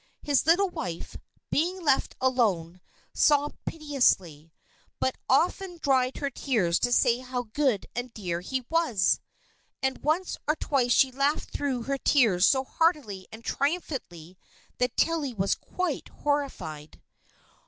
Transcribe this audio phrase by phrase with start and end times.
[0.23, 1.15] His little wife,
[1.51, 2.81] being left alone,
[3.13, 4.51] sobbed piteously,
[4.99, 9.19] but often dried her tears to say how good and dear he was!
[9.79, 14.39] and once or twice she laughed through her tears so heartily and triumphantly
[14.79, 16.99] that Tilly was quite horrified.